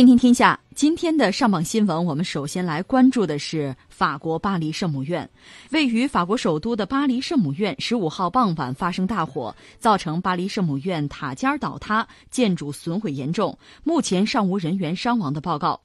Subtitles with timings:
[0.00, 5.28] 听听天下，今天的上榜新闻，我们首先来关注的是法国巴黎圣母院。
[5.72, 13.58] 位于法国首都的巴黎圣母院，十五号傍晚发生大火，造成巴黎圣母院塔尖倒塌，建筑损毁严重。
[13.84, 15.78] 目前尚无人员伤亡的报告。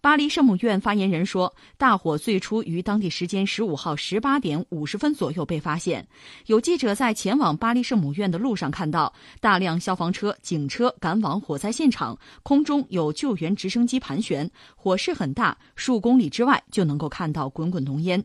[0.00, 6.06] 巴黎圣母院发言人说，大火最初于当地时间十五号十八点五十分左右被发现。
[6.46, 18.24] 有记者在前往巴黎圣母院的路上看到大量消防车、警车赶往火灾现场，空中有救援直升机盘旋，火势很大，数公里之外就能够看到滚滚浓烟。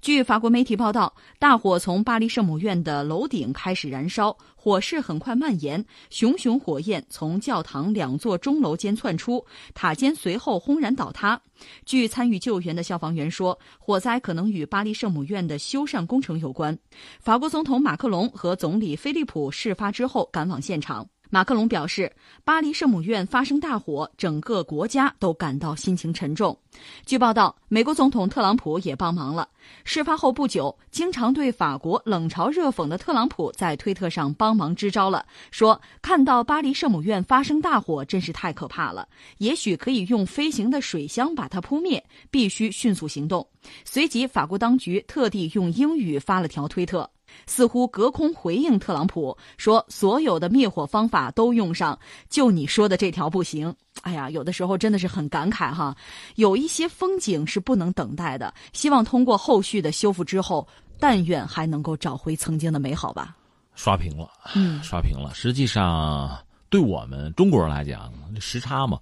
[0.00, 11.40] 据法国媒体报道，大火从巴黎圣母院的楼顶开始燃烧，火势很快蔓延，熊熊火焰从教堂两座钟楼间窜出，塔尖随后轰然倒塌。
[11.84, 16.78] 据参与救援的消防员说，火灾可能与巴黎圣母院的修缮工程有关。
[17.20, 21.08] 法国总统马克龙和总理菲利普事发之后赶往现场。
[21.30, 22.10] 马克龙表示，
[22.42, 26.58] 巴黎圣母院发生大火，整个国家都感到心情沉重。
[27.04, 29.46] 据报道，美国总统特朗普也帮忙了。
[29.84, 39.08] 事发后不久，经常对法国冷嘲热讽的特朗普在推特上帮忙支招了，说看到巴黎圣母院发生大火真是太可怕了，
[39.38, 43.46] 也许可以用飞行的水箱把它扑灭，必须迅速行动。
[43.84, 47.08] 随即，法国当局特地用英语发了条推特。
[47.46, 51.98] 似乎隔空回应特朗普说：“所有的灭火方法都用上，
[52.30, 55.96] 就你说的这条不行。”哎呀，有的时候真的是很感慨哈。
[56.36, 60.66] 有一些风景是不能等待的，希望通过后续的修复之后，
[60.98, 63.36] 但愿还能够找回曾经的美好吧。
[63.74, 65.32] 刷屏了，嗯，刷屏了。
[65.34, 66.38] 实际上，
[66.68, 68.98] 对我们中国人来讲，时差嘛，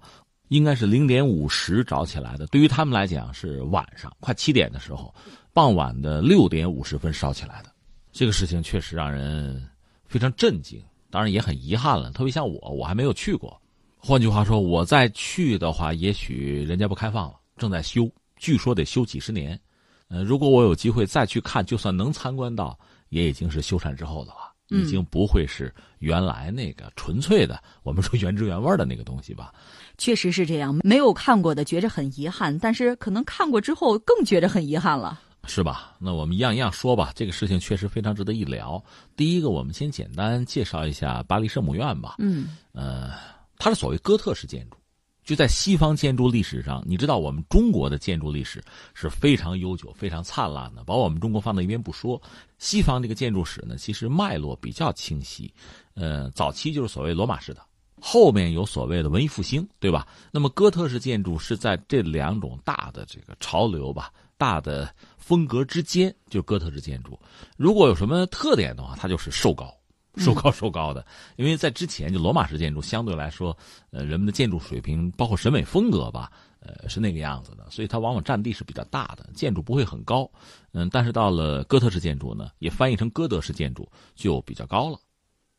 [0.49, 2.45] 应该是零点五十着起来的。
[2.47, 5.13] 对于他们来讲，是晚上快七点的时候，
[5.53, 7.71] 傍晚的六点五十分烧起来的。
[8.11, 9.67] 这个事情确实让人
[10.07, 12.11] 非常震惊，当然也很遗憾了。
[12.11, 13.59] 特别像我，我还没有去过。
[13.97, 19.59] 换句话说，我再去的话，也许人家不开放了，正在修，据说得修几十年。
[20.07, 22.77] 呃，如果我有机会再去看，就算能参观到，
[23.09, 29.53] 也已经是修缮之后的了，已经不会是原来那个纯粹的我们说原汁原味的那个东西吧。
[29.97, 35.19] 确实是这样，没有看过的觉着很遗憾，但是可能看过之后更觉着很遗憾了。
[35.45, 35.95] 是吧？
[35.97, 37.11] 那我们一样一样说吧。
[37.15, 38.83] 这个事情确实非常值得一聊。
[39.15, 42.15] 第一个，我们先简单介绍一下巴黎圣母院吧。
[42.19, 43.11] 嗯，呃，
[43.57, 44.77] 它是所谓哥特式建筑，
[45.23, 48.63] 就在西方建筑历史上，你知道我们中国的建筑历史
[48.93, 50.83] 是非常悠久、非常灿烂的。
[50.83, 52.21] 把我们中国放到一边不说，
[52.59, 55.53] 西方这个建筑史呢，其实脉络比较清晰。
[55.95, 57.61] 呃，早期就是所谓罗马式的，
[57.99, 60.07] 后面有所谓的文艺复兴，对吧？
[60.31, 64.11] 那么哥特式建筑是在这两种大的这个潮流吧。
[64.39, 67.19] 大的风格之间就哥特式建筑，
[67.57, 69.73] 如果有什么特点的话，它就是瘦高、
[70.17, 71.05] 瘦高、瘦高的。
[71.35, 73.55] 因为在之前就罗马式建筑相对来说，
[73.91, 80.29] 呃，人们的建筑水平包括审美风格吧，呃，是那个样子的，所以它往往占地是比较大的，建筑不会很高。
[80.71, 84.99] 嗯，但是到了哥特式建筑呢，也翻译成哥德式建筑就比较高了，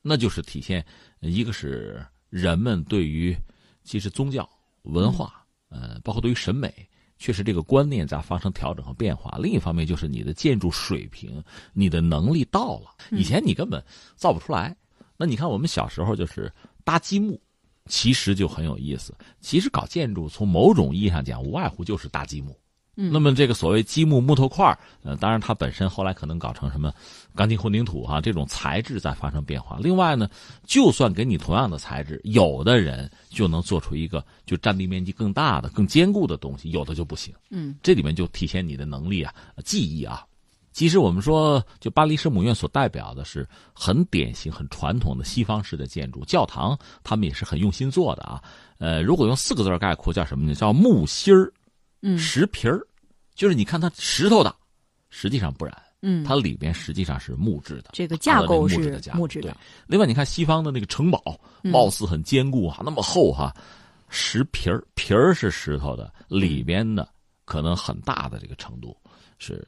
[0.02, 0.84] 那就是体现
[1.20, 3.36] 一个是人们对于
[3.84, 4.48] 其实宗教
[4.82, 6.88] 文化，呃，包括对于审美。
[7.18, 9.36] 确实，这个观念在发生调整和变化。
[9.38, 11.42] 另一方面，就是你的建筑水平、
[11.72, 13.84] 你的能力到了，以前你根本
[14.14, 14.76] 造不出来。
[15.16, 16.52] 那你看，我们小时候就是
[16.84, 17.40] 搭积木，
[17.86, 19.12] 其实就很有意思。
[19.40, 22.56] 其实搞建筑，从某种意义上讲，无外乎就是搭积木。
[23.00, 26.92] 那么这个所谓积木木头块呃，当然它本身后来可能搞成什么
[27.32, 29.78] 钢筋混凝土啊，这种材质在发生变化。
[29.80, 30.28] 另外呢，
[30.64, 37.32] 就算给你同样的材质，有的人就能做出一个就占地面积更大的、更坚固的东西，有的就不行。
[37.50, 39.32] 嗯，这里面就体现你的能力啊、
[39.64, 40.24] 技艺啊。
[40.72, 48.42] 其实我们说，就巴黎圣母院所代表的是很典型、很传统的西方式的建筑，教堂他们也是很用心做的啊。
[48.78, 50.52] 呃，如果用四个字概括，叫什么呢？
[50.52, 51.52] 叫木心儿。
[52.00, 52.80] 嗯，石皮儿，
[53.38, 54.52] 就是你看它石头的，
[55.10, 55.72] 实际上不然，
[56.02, 58.76] 嗯，它里边实际上是木质的，这个架构是
[59.14, 59.56] 木质的。
[59.86, 61.22] 另外，你看西方的那个城堡，
[61.62, 63.54] 貌似很坚固哈，那么厚哈，
[64.08, 67.08] 石皮儿皮儿是石头的，里边的
[67.44, 68.96] 可能很大的这个程度
[69.38, 69.64] 是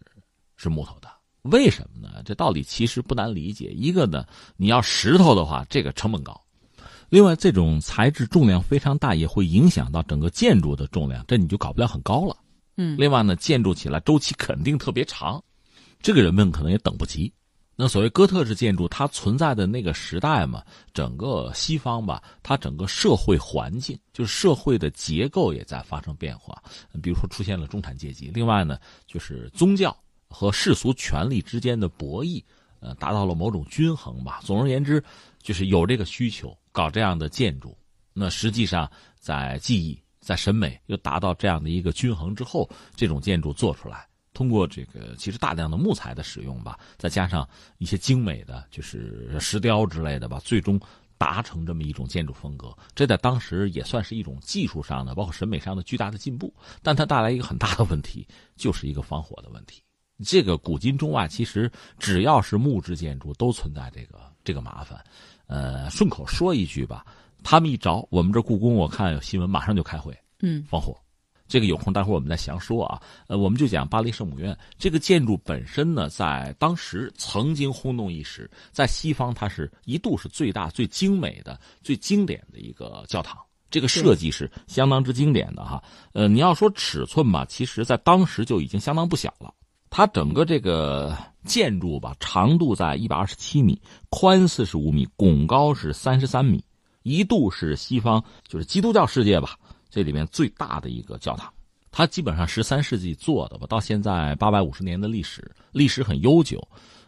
[0.57, 1.09] 是木头的。
[1.43, 2.23] 为什么呢？
[2.25, 3.67] 这道理其实不难理解。
[3.67, 6.39] 一个呢，你要石头的话，这个成本高。
[7.09, 12.37] 另外，这种材质重量非常大，也会影响到整个建筑的重量，这你就搞不了很高了。
[12.77, 15.43] 嗯，另外呢，建筑起来周期肯定特别长，
[16.01, 17.33] 这个人们可能也等不及。
[17.77, 20.63] 那所谓哥特式建筑，它存在的那个时代嘛，
[20.93, 26.63] 整个西方吧，它整个社会环境就是社会的结构也在发生变化，
[27.03, 28.31] 比如说出现了中产阶级。
[28.35, 29.97] 另外呢，就是宗教
[30.29, 32.43] 和世俗权力之间的博弈，
[32.81, 34.41] 呃，达到了某种均衡吧。
[34.45, 35.03] 总而言之，
[35.43, 36.55] 就是有这个需求。
[36.73, 37.77] 搞这样的建筑，
[38.13, 38.89] 那实际上
[39.19, 50.79] 在记忆、在审美又达到这样的一个均衡之后，这种建筑做出来，通过这个其实大量的木材的使用吧，再加上一些精美的就是石雕之类的吧，最终
[51.17, 52.75] 达成这么一种建筑风格。
[52.95, 56.55] 这在当时也算是一种技术上的，包括审美上的巨大的进步。
[56.83, 58.27] 但它带来一个很大的问题，
[58.57, 59.83] 就是一个防火的问题。
[60.25, 65.03] 这个古今中外，其实只要是木质建筑，都存在这个这个麻烦。
[65.47, 67.05] 呃，顺口说一句吧。
[67.43, 70.97] 他们一着，我们这故宫，我看有新闻，马上就开会，嗯，防火。
[71.49, 73.03] 这个有空待会儿我们再详说啊。
[73.27, 83.37] 呃，我们就讲巴黎圣母院这个建筑本身呢，在当时曾经轰动一时，在西方它是一度是最大、最精美的、最经典的一个教堂。
[83.69, 85.83] 这个设计是相当之经典的哈。
[86.13, 89.53] 呃，你要说尺寸吧，其实在当时就已经相当不小了。
[89.91, 96.65] 它整个这个建筑吧，长度在一百二十七米，宽四十五米，拱高是三十三米。
[97.03, 99.57] 一度是西方，就是基督教世界吧，
[99.89, 101.53] 这里面最大的一个教堂。
[101.91, 106.61] 它基本上十三世纪做的吧，到现在八百五十年的历史，历史很悠久。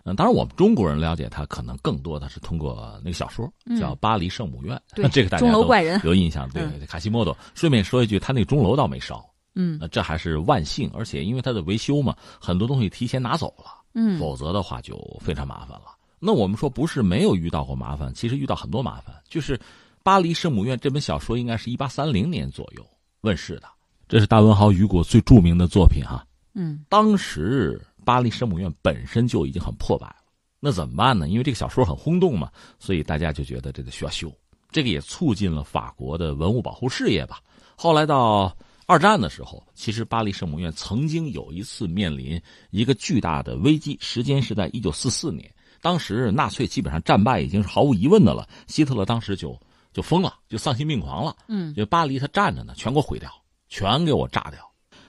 [0.04, 3.48] 嗯，当然我们中国人了解它，可能更多的是通过那个小说，
[3.78, 4.76] 叫《巴黎圣母院》。
[4.96, 5.62] 对， 这个大家都
[6.02, 6.48] 有印象。
[6.50, 7.36] 对，卡西莫多。
[7.54, 9.24] 顺便说一句，他那钟楼倒没烧。
[9.54, 13.66] 嗯，这还是万幸，而且因为它的维修嘛，很多东西提前拿走了。
[13.94, 15.94] 嗯，否则的话就非常麻烦了。
[16.24, 19.58] 那我们说不是没有遇到过麻烦，其实遇到很多麻烦，就是。
[20.04, 22.84] 《巴黎圣母院》这本小说应该是一八三零年左右
[23.20, 23.68] 问世的，
[24.08, 26.26] 这是大文豪雨果最著名的作品哈。
[26.54, 30.16] 嗯，当时巴黎圣母院本身就已经很破败了，
[30.58, 31.28] 那怎么办呢？
[31.28, 34.28] 因为这个小说很轰动嘛，所以大家就觉得这个需要修。
[34.72, 37.40] 这个也促进了法国的文物保护事业吧。
[37.76, 38.52] 后来到
[38.86, 45.48] 二战的时候，其实巴黎圣母院曾经有一次面临一个巨大的危机，时间是在一九四四年，
[45.82, 49.54] 当时纳粹基本上战败已经是毫无疑问的了，希特勒当时就。
[49.94, 51.36] 就疯了，就丧心病狂了。
[51.48, 53.30] 嗯，就巴黎他站着呢，全给我毁掉，
[53.68, 54.58] 全给我炸掉。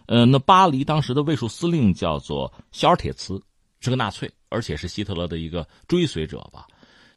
[0.07, 3.41] 呃，那巴黎当时的卫戍司令叫做肖尔铁茨，
[3.79, 6.67] 是个纳粹，而且是希特勒的一个追随者吧。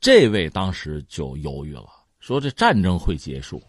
[0.00, 1.88] 这位当时就犹豫了，
[2.20, 3.60] 说这战争会结束，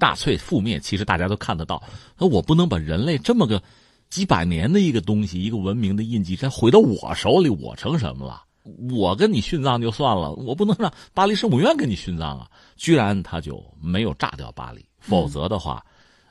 [0.00, 1.80] 纳粹覆灭，其实大家都看得到。
[2.18, 3.62] 那我不能把人类这么个
[4.10, 8.42] 几百年的一个东西，一个文明的印记，再毁到我手里，我成什么了？
[8.90, 12.50] 我跟你殉葬就算了，我不能让巴黎圣母院跟你殉葬啊！
[12.76, 15.84] 居然他就没有炸掉巴黎，否则的话，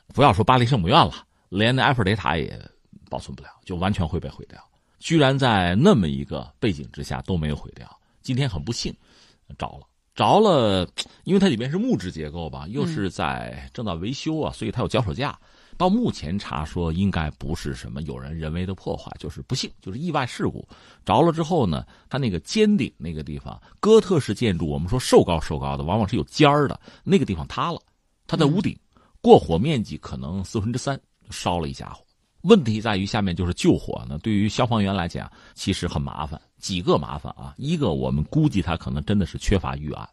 [0.08, 1.12] 不要说巴黎圣母院了，
[1.48, 2.60] 连那埃菲尔铁塔也
[3.08, 4.58] 保存不了，就完全会被毁掉。
[4.98, 7.88] 居然在那么一个背景之下都没有毁掉，
[8.20, 8.92] 今天很不幸，
[9.56, 10.88] 着了，着了，
[11.22, 15.38] 因为它里面是木质结构吧，又是在正在维修啊，所以它有脚手架。
[15.76, 20.66] 到目前查说，应该不是什么有人人为的破坏，就是不幸，就是意外事故。
[21.04, 27.78] 着了之后呢，它那个尖顶那个地方，哥特式建筑，我们说瘦高瘦高的，往往是有尖儿的，那个地方塌了。
[28.26, 28.78] 它在屋顶，
[29.20, 30.98] 过火面积可能四分之三，
[31.30, 32.04] 烧了一家伙。
[32.42, 36.40] 问题在于下面就是救火呢，对于消防员来讲，其实很麻烦。
[36.58, 40.08] 几个麻烦啊，一个我们估计他可能真的是缺乏预案。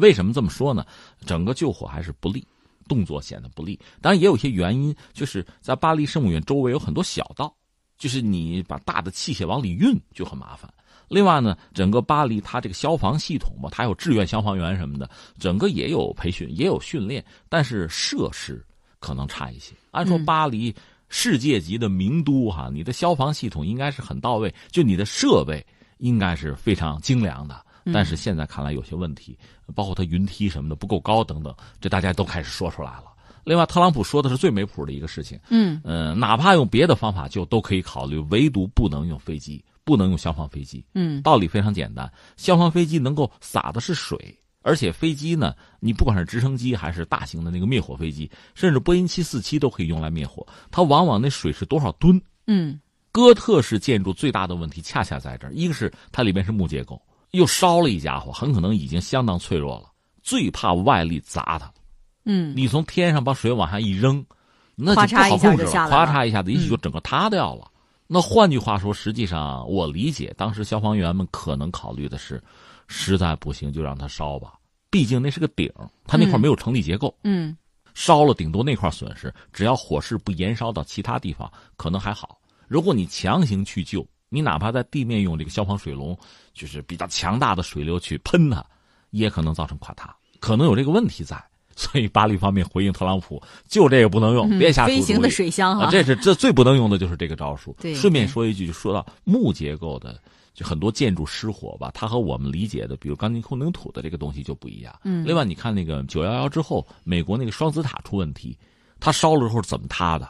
[0.00, 0.84] 为什么这么说呢？
[1.24, 2.44] 整个救火还是不利。
[2.88, 7.54] 动作显得不利，当然也有一些原因，就是在巴黎圣母院周围有很多小道，
[7.98, 10.72] 就是你把大的器械往里运就很麻烦。
[11.08, 15.08] 另外呢，整个巴黎它这个消防系统嘛，它有志愿消防员什么的，
[15.38, 18.64] 整个也有培训，也有训练，但是设施
[18.98, 19.72] 可能差一些。
[19.90, 20.74] 按说巴黎
[21.08, 25.64] 世界级的名都哈，你的消防系统应该是很到位，就你的设备
[25.96, 27.64] 应该是非常精良的。
[27.92, 29.38] 但是现在看来有些问题，
[29.74, 33.04] 包括它云梯什么的不够高等等，这大家都开始说出来了。
[33.44, 40.84] 另外，特朗普说的是最没谱的一个事情，嗯嗯，哪怕用别的方法就都可以考虑，唯独不能用飞机，不能用消防飞机。
[40.92, 52.20] 嗯，道理非常简单，消防飞机能够洒的是水，而且飞机呢，你不管是直升机还是大型的那个灭火飞机，甚至波音七四七都可以用来灭火，它往往那水是多少吨？
[52.48, 52.78] 嗯，
[53.10, 57.00] 哥特式建筑最大的问题恰恰在这儿，一个是它里面是木结构。
[57.32, 59.90] 又烧了一家伙，很可能已经相当脆弱了。
[60.22, 61.72] 最怕外力砸它。
[62.24, 64.24] 嗯，你从天上把水往下一扔，
[64.74, 65.70] 那就不好控制了。
[65.70, 67.70] 咔嚓一下子，也许就整个塌掉了。
[68.06, 72.42] 那换句话说，实际上我理解，当时消防员们可能考虑的是，
[72.86, 74.54] 实在不行就让它烧吧。
[74.90, 75.70] 毕竟那是个顶，
[76.06, 77.14] 它那块没有成立结构。
[77.24, 77.56] 嗯，
[77.94, 82.38] 烧了顶多那块损失，只要火势不延烧到其他地方，可能还好。
[82.66, 84.06] 如果你强行去救。
[84.28, 86.16] 你哪怕在地面用这个消防水龙，
[86.52, 88.64] 就是比较强大的水流去喷它，
[89.10, 91.42] 也可能造成垮塌，可能有这个问题在。
[91.76, 97.72] 所以巴黎方面回应特朗普，就这个不能用，别瞎飞行的水箱啊，这是这最不能用的就是这个招数。
[97.80, 100.20] 对，顺便说一句，就说到木结构的，
[100.52, 104.92] 就很多建筑失火吧，它和我们理解的，比如钢筋混凝土的这个东西就不一样。
[105.04, 105.24] 嗯。
[105.24, 108.58] 另外，你看那个九幺幺之后，美国那个双子塔出问题，
[108.98, 110.28] 它烧了之后怎么塌的，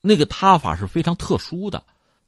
[0.00, 1.80] 那个塌法是非常特殊的。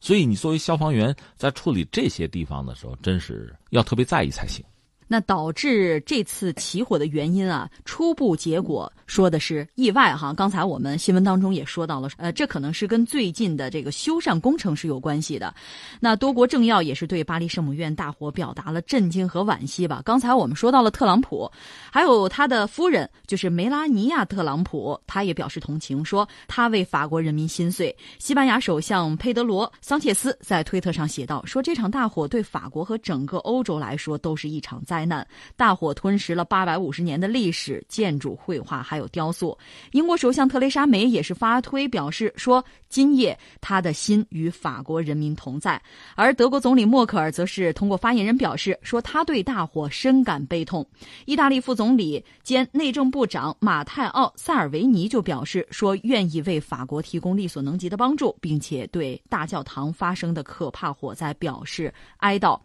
[0.02, 4.64] 所以你作为消防员在处理这些地方的时候，真是要特别在意才行。
[5.12, 10.32] 那导致这次起火的原因啊，初步结果说的是意外哈。
[10.32, 15.54] 刚才我们新闻当中也说到了，呃，这可能是跟最近的这个修缮工程是有关系的。
[16.00, 20.00] 那多国政要也是对巴黎圣母院大火表达了震惊和惋惜吧。
[20.02, 21.46] 刚才我们说到了特朗普，
[21.90, 27.94] 还有他的夫人就是梅拉尼亚·特朗普，他也表示同情，说他为法国人民心碎。
[28.18, 35.01] 西班牙首相佩德罗·桑切斯在推特上写道，说这场大火对法国和整个欧洲来说都是一场灾。
[35.02, 39.56] 灾难，大火吞噬了八百五十年的历史建筑、绘画还有雕塑。
[39.90, 45.80] 英国首相特蕾莎梅也是发推表示说：“今夜他的心与法国人民同在。”
[46.14, 50.86] 而德国总理默克尔则是通过发言人表示说：“他对大火深感悲痛。”
[51.26, 62.60] 意大利副总理兼内政部长马泰奥·塞尔维尼就表示说：“愿意为法国提供力所能及的帮助，并且对大教堂发生的可怕火灾表示哀悼。”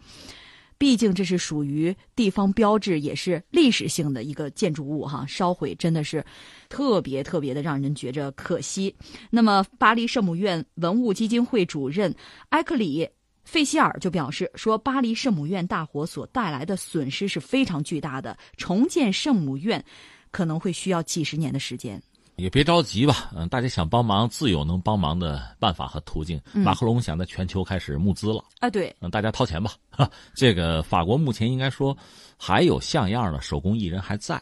[0.78, 6.24] 毕竟这是属于地方标志，也是历史性的一个建筑物哈，烧毁真的是
[6.70, 8.96] 特别特别的让人觉着可惜。
[9.30, 12.14] 那么，巴黎圣母院文物基金会主任
[12.50, 13.10] 埃克里
[13.44, 19.84] 费希尔就表示说，巴黎圣母院大火所带来的损失是非常巨大的，重建圣母院
[20.32, 22.02] 可能会需要几十年的时间。
[22.38, 26.40] 也别着急吧，嗯，大家想帮忙自有能帮忙的办法和途径。
[26.54, 29.74] 马克龙想在全球开始募资了啊，对，嗯，大家掏钱吧。
[29.90, 31.98] 哈，这个法国目前应该说
[32.38, 34.40] 还有像样的手工艺人还在，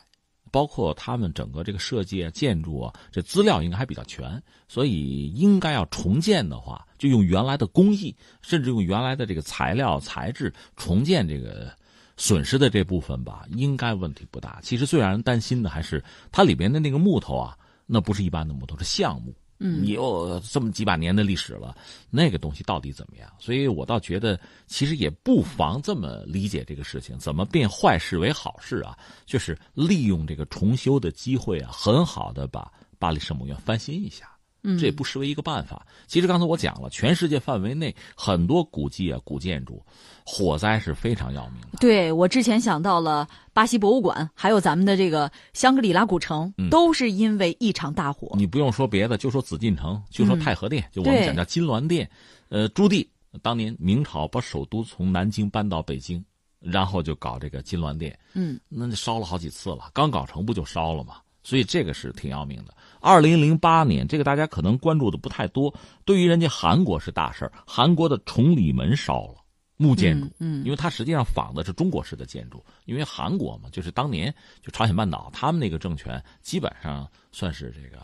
[0.52, 11.74] 包括他们整个这个设计啊、建筑啊，这资料应该还比较全，所以应该要重建的话，就用原来的工艺，甚至用原来的这个材料材质重建这个
[12.18, 14.60] 损失的这部分吧，应该问题不大。
[14.62, 17.58] 其实最让人担心的还是它里边的那个木头啊。
[17.86, 19.34] 那不是一般的木头，是橡木。
[19.58, 21.74] 嗯，你有这么几百年的历史了，
[22.10, 23.32] 那个东西到底怎么样？
[23.40, 24.38] 所以我倒觉得，
[24.68, 28.98] 其实也不妨这么理解这个事情：怎么变坏事为好事啊？
[29.26, 34.30] 就是利用这个重修的机会啊，很好的把巴黎圣母院翻新一下。
[34.66, 35.86] 嗯，这也不失为一个办法。
[36.08, 39.82] 其实刚才我讲了，全世界范围内很多古迹啊、古建筑，
[40.26, 41.78] 火灾是非常要命的。
[41.80, 48.34] 对我之前想到了巴西博物馆，还有咱们的这个香格里拉古城，都是因为一场大火。
[48.36, 52.10] 你不用说别的，就说紫禁城，就说太和殿，就我们讲叫金銮殿。
[52.50, 53.08] 呃，朱棣
[53.42, 56.24] 当年明朝把首都从南京搬到北京，
[56.60, 58.18] 然后就搞这个金銮殿。
[58.34, 61.18] 嗯，那就烧了好几次了，刚搞成不就烧了吗？
[61.44, 62.74] 所以这个是挺要命的。
[63.06, 65.72] 二零零八年，这个大家可能关注的不太多。
[66.06, 69.36] 对于人家韩国是大事儿韩国的崇礼门烧了
[69.78, 72.66] 木建筑，嗯，因为它实际上仿的是中国式的建筑。
[72.86, 78.04] 因为韩国嘛，就是当年就朝鲜半岛，他们那个政权基本上算是这个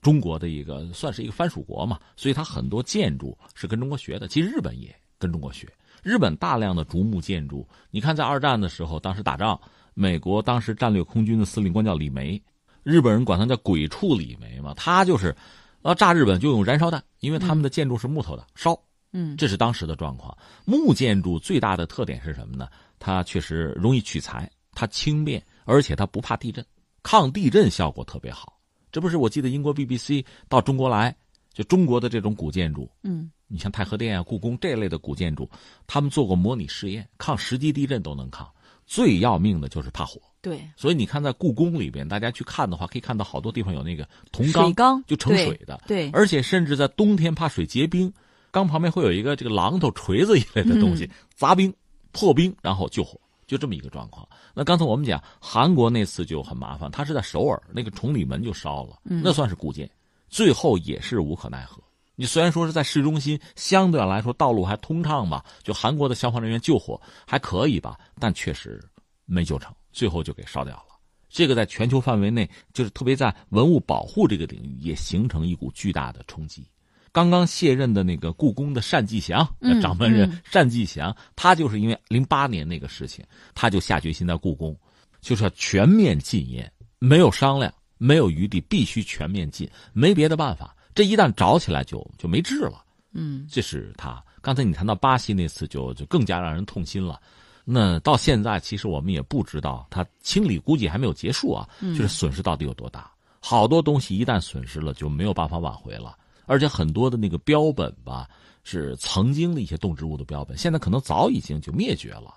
[0.00, 4.26] 中国的一个，算是一个藩属国嘛，所以它很多建筑是跟中国学的。
[4.26, 5.68] 其实日本也跟中国学，
[6.02, 9.56] 日本大量的竹木建筑，你看在二战的时候，当时打仗，
[9.94, 12.42] 美国当时战略空军的司令官叫李梅。
[12.82, 15.34] 日本人管它叫“鬼畜李梅”嘛，它就是，
[15.82, 18.78] 要炸日本就用燃烧弹，因为他们的建筑是木头的，烧。
[19.12, 20.36] 嗯，这是当时的状况。
[20.64, 22.68] 木建筑最大的特点是什么呢？
[22.98, 26.64] 它确实容易取材，它轻便，而且它不怕地震，
[27.02, 28.58] 抗地震效果特别好。
[28.90, 31.14] 这不是我记得英国 BBC 到中国来，
[31.52, 35.48] 就中国的这种古建筑，嗯，你像太和殿啊、故宫这类的古建筑，
[35.86, 38.50] 他们做过模拟试验，抗十级地震都能抗。
[38.92, 40.20] 最要命的就是怕火。
[40.42, 45.80] 对，所以你看，在故宫里边，大家去看的话，可以看到好多地方有那个铜缸，缸就盛水的。
[45.86, 48.12] 对，而且甚至在冬天怕水结冰，
[48.50, 51.72] 缸旁边会有一个这个榔头、锤子一类的东西砸冰、
[52.10, 54.28] 破冰，然后救火，就这么一个状况。
[54.52, 59.90] 那刚才我们讲韩国那次就很麻烦，他是在首尔那个崇礼门就烧了，那算是古建，
[60.28, 61.82] 最后也是无可奈何。
[62.22, 68.80] 你虽然说是在市中心，相对来说道路还通畅吧，就韩国的消防人员救火还可以吧，但确实
[69.24, 69.74] 没救成。
[69.90, 70.94] 最后就给烧掉了，
[71.28, 76.64] 这个在全球范围内，就是特别在文物保护这个领域，也形成一股巨大的冲击。
[77.10, 79.44] 刚刚卸任的那个故宫的单霁翔
[79.82, 84.78] 掌门人单霁翔，他就是因为零八年那个事情，他就下决心在故宫，
[85.20, 90.76] 就是要全面禁烟，没有商量，没有余地，必须全面禁，没别的办法。
[90.94, 92.84] 这一旦着起来，就就没治了。
[93.12, 94.22] 嗯，这是他。
[94.40, 97.20] 刚才你谈到巴西那次，就就更加让人痛心了。
[97.64, 103.10] 那到现在，其实我们也不知道，它清理估计还没有结束啊，就是损失到底有多大。
[103.38, 106.16] 好多东西一旦损失了，就没有办法挽回了。
[106.46, 108.28] 而且很多的那个标本吧，
[108.64, 112.34] 是曾经的一些动植物的标本，现在可能早已经就灭绝了，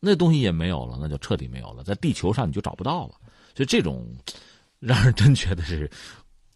[0.00, 3.14] 那东西也没有了，那就彻底没有了，在地球上你就找不到了。
[3.54, 4.06] 所以这种，
[4.80, 5.90] 让人真觉得是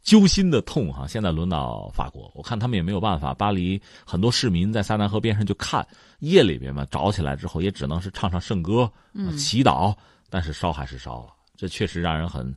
[0.02, 3.32] 揪心的痛哈，现在轮到法国，我看他们也没有办法。
[3.32, 5.86] 巴黎很多市民在塞纳河边上就看，
[6.18, 8.90] 夜里边嘛，着起来之后也只能是唱唱圣歌，
[9.38, 9.94] 祈祷，
[10.28, 11.28] 但是烧还是烧了。
[11.56, 12.52] 这确实让人很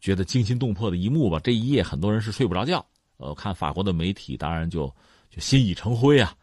[0.00, 1.38] 觉得惊心动魄的一幕吧。
[1.42, 2.84] 这一夜很多人是睡不着觉。
[3.18, 4.92] 呃，看法国的媒体，当然就
[5.30, 6.34] 就心已成灰啊。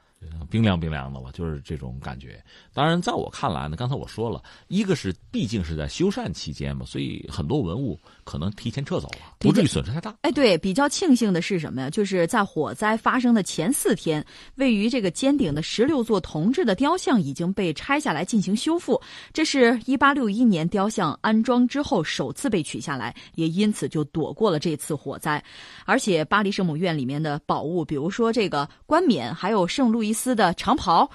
[0.49, 2.43] 冰凉冰凉的吧，就是这种感觉。
[2.73, 10.15] 当然，在我看来呢，刚才我说了一个是毕竟是在修缮期间嘛，所以很多文物可能提前撤走了，不至于损失太大。
[10.21, 11.89] 哎，对，比较庆幸的是什么呀？
[11.89, 18.99] 就是在火灾发生的前四天，位于这个尖顶的十六座铜制的雕像已经被拆下来进行修复。
[19.33, 25.43] 这是一八六一年雕像安装之后首次被取下来，也因此就躲过了这次火灾。
[25.85, 31.09] 而且巴黎圣母院里面的宝物，比如说这个冠冕，还有圣路易斯的长袍，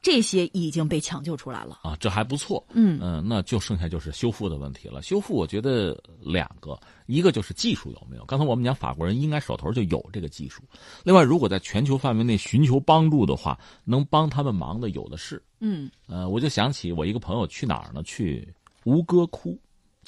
[0.00, 2.64] 这些已经被抢救出来了啊，这还不错。
[2.72, 5.02] 嗯嗯，那就剩下就是修复的问题了。
[5.02, 8.24] 修复，我觉得两个，一个就是技术有没有。
[8.24, 10.62] 刚才我们讲法国人应该手头就有这个技术。
[11.02, 15.42] 另外，如果在全球范围内寻求帮助的话，能帮他们忙的有的是。
[15.60, 18.02] 嗯，呃，我就想起我一个朋友去哪儿呢？
[18.04, 18.46] 去
[18.84, 19.58] 吴哥窟。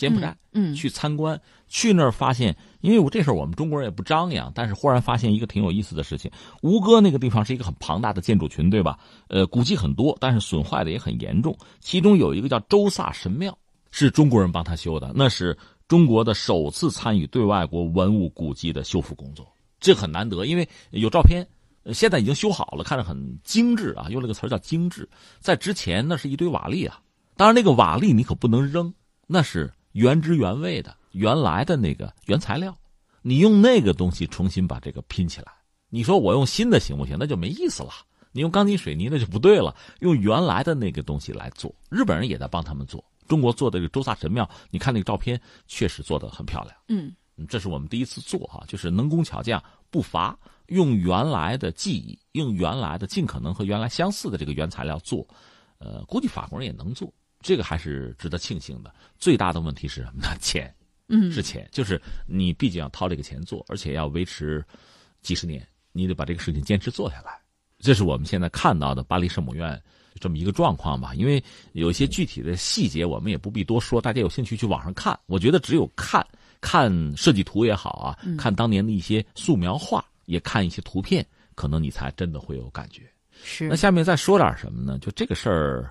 [0.00, 1.38] 柬埔寨，嗯，去参观，
[1.68, 6.30] 去那儿发现，因为我这事儿我们中国人也不张扬，但是忽然发现一个挺有意思的事情。
[6.62, 8.98] 吴哥那个地方是一个很庞大的建筑群，对吧？
[9.28, 11.54] 呃，古迹很多，但是损坏的也很严重。
[11.80, 13.56] 其中有一个叫周萨神庙，
[13.90, 15.54] 是中国人帮他修的，那是
[15.86, 19.46] 中国的首次参与对外国文物古迹的修复工作，
[19.80, 21.46] 这很难得，因为有照片，
[21.92, 25.06] 现在已经修好了，看着很精致啊，用了个词叫精致。
[25.40, 26.98] 在之前那是一堆瓦砾啊，
[27.36, 28.94] 当然那个瓦砾你可不能扔，
[29.26, 29.70] 那是。
[29.92, 32.76] 原汁原味的原来的那个原材料，
[33.22, 35.52] 你用那个东西重新把这个拼起来。
[35.88, 37.16] 你说我用新的行不行？
[37.18, 37.90] 那就没意思了。
[38.32, 39.74] 你用钢筋水泥那就不对了。
[39.98, 43.04] 用原来的那个东西来做，日本人也在帮他们做。
[43.26, 46.76] 中国做的这个周萨神庙，你看那个照片，确实做的很漂亮。
[46.88, 47.12] 嗯，
[47.48, 55.26] 这是我们第一次做哈，就是能工巧匠不乏，用原来的技艺，用原来的尽可能和原来相似的这个原材料做。
[55.78, 57.12] 呃，估计法国人也能做。
[57.40, 58.94] 这个还是值得庆幸的。
[59.18, 60.36] 最大的问题是什么呢？
[60.40, 60.72] 钱，
[61.08, 64.64] 嗯，是钱，就是你毕竟要掏这个钱做，而且要维持
[65.22, 67.38] 几十年，你得把这个事情坚持做下来。
[67.78, 69.82] 这是我们现在看到的巴黎圣母院
[70.18, 71.14] 这么一个状况吧。
[71.14, 75.18] 因为有一些具体的细节，我们也不必多说，大家有兴趣去网上看。
[75.26, 76.26] 我觉得只有看
[76.60, 83.10] 看设计图也好啊，看当年的一些素描画，也看一些图片，可能你才真的会有感觉。
[83.42, 83.66] 是。
[83.68, 84.98] 那下面再说点什么呢？
[84.98, 85.90] 就这个事儿。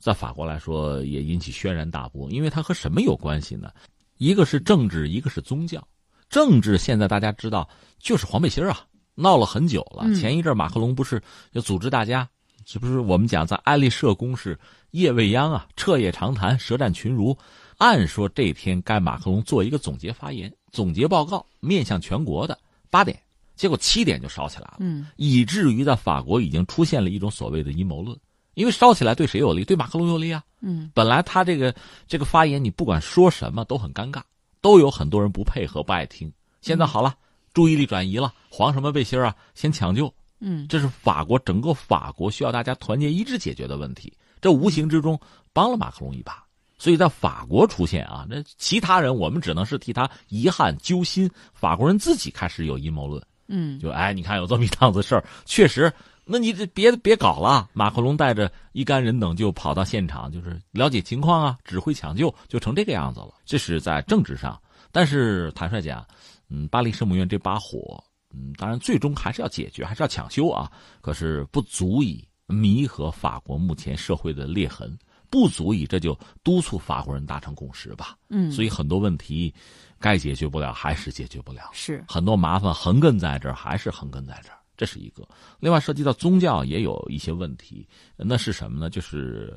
[0.00, 3.70] 在法国来说，也引起轩然大波，因为它和什么有关系呢？
[4.16, 5.86] 一个是政治，一个是宗教。
[6.30, 10.12] 政治现在大家知道，就是黄背心啊，闹了很久了。
[10.14, 12.26] 前一阵马克龙不是要组织大家，
[12.64, 14.58] 是不是我们讲在爱丽舍宫是
[14.92, 17.36] 夜未央啊，彻夜长谈，舌战群儒。
[17.76, 22.58] 按说这天该马克龙做一个总结发言，总结报告，面向全国的
[22.90, 23.18] 八点，
[23.54, 28.16] 结果七点就烧起来了，嗯，以至于在法国已经出现了一种所谓的阴谋论。
[28.54, 29.64] 因为烧起来对谁有利？
[29.64, 30.42] 对马克龙有利啊！
[30.60, 31.74] 嗯，本来他这个
[32.06, 34.20] 这个发言，你不管说什么都很尴尬，
[34.60, 36.30] 都有很多人不配合、不爱听。
[36.60, 37.14] 现在好了，
[37.54, 39.34] 注意力转移了，黄什么背心啊？
[39.54, 40.12] 先抢救。
[40.40, 44.12] 嗯，这是法国整个法国需要大家团结一致解决的问题。
[44.40, 45.18] 这无形之中
[45.52, 46.42] 帮了马克龙一把，
[46.78, 51.30] 所以在法国出现啊，那其他人我们只能是替他遗憾揪心。
[51.52, 53.22] 法国人自己开始有阴谋论。
[53.48, 55.92] 嗯，就哎，你看有这么一档子事儿，确实。
[56.32, 57.68] 那你这别别搞了！
[57.72, 63.34] 马克龙带着一干人等就跑到现场，就是了解情况啊，指挥抢救，就成这个样子了。
[63.44, 64.60] 这是在政治上，
[64.92, 66.06] 但是坦率讲，
[66.48, 70.70] 嗯，巴黎圣母院这把火，嗯，当然最终还是要解决，还是要抢修啊。
[71.00, 74.96] 可是不足以弥合法国目前社会的裂痕，
[75.28, 78.16] 不足以这就督促法国人达成共识吧。
[78.28, 79.52] 嗯，所以很多问题
[79.98, 81.70] 该解决不了，还是解决不了。
[81.72, 84.59] 是很多麻烦横亘在这儿，还是横亘在这儿。
[84.80, 88.88] 这是一个，另外涉及到宗教也有一些问题，那是什么呢？
[88.88, 89.54] 就是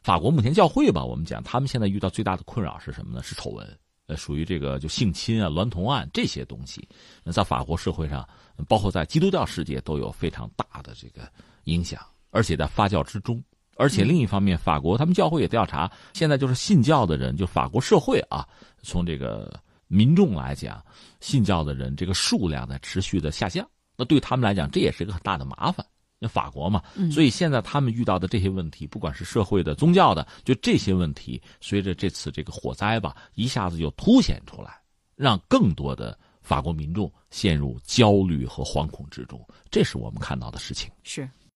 [0.00, 3.20] 法国目前教会吧，我们讲他们现在遇到最大的困扰是什么呢？
[3.20, 6.88] 是丑闻，呃，属于这个就性侵啊、娈童案这些东西，
[7.32, 8.24] 在法国社会上，
[8.68, 11.28] 包括在基督教世界都有非常大的这个
[11.64, 13.42] 影响，而且在发酵之中。
[13.76, 18.48] 而且另一方面，法国他们教会也调查，现在就是信教的人，就法国社会啊，
[18.84, 19.52] 从这个
[19.88, 20.80] 民众来讲，
[21.18, 23.68] 信教的人这个数量在持续的下降。
[23.96, 25.84] 那对他们来讲，这也是一个很大的麻烦。
[26.18, 34.80] 那法国嘛，所以现在他们遇到的这些问题，不管是社会的、宗教的，就这些问题，随着这次这个火灾吧，一下子就凸显出来，
[35.16, 39.44] 让更多的法国民众陷入焦虑和惶恐之中。
[39.70, 40.90] 这是我们看到的事情。
[41.02, 41.28] 是。